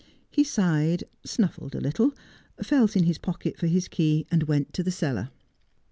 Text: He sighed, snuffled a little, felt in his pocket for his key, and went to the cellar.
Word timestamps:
He 0.31 0.43
sighed, 0.43 1.03
snuffled 1.23 1.75
a 1.75 1.79
little, 1.79 2.15
felt 2.59 2.97
in 2.97 3.03
his 3.03 3.19
pocket 3.19 3.55
for 3.59 3.67
his 3.67 3.87
key, 3.87 4.25
and 4.31 4.41
went 4.45 4.73
to 4.73 4.81
the 4.81 4.89
cellar. 4.89 5.29